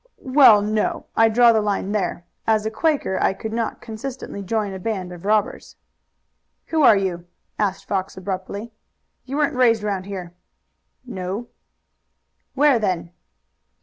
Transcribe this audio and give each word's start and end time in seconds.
"Well, 0.33 0.63
no; 0.63 1.05
I 1.15 1.29
draw 1.29 1.53
the 1.53 1.61
line 1.61 1.91
there. 1.91 2.25
As 2.47 2.65
a 2.65 2.71
Quaker 2.71 3.19
I 3.21 3.33
could 3.33 3.53
not 3.53 3.81
consistently 3.81 4.41
join 4.41 4.73
a 4.73 4.79
band 4.79 5.11
of 5.11 5.25
robbers." 5.25 5.75
"Who 6.69 6.81
are 6.81 6.97
you?" 6.97 7.27
asked 7.59 7.87
Fox 7.87 8.17
abruptly. 8.17 8.71
"You 9.25 9.37
weren't 9.37 9.53
raised 9.53 9.83
around 9.83 10.05
here." 10.05 10.33
"No." 11.05 11.49
"Where, 12.55 12.79
then?" 12.79 13.11